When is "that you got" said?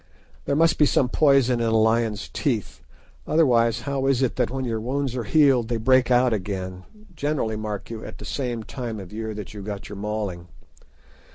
9.35-9.89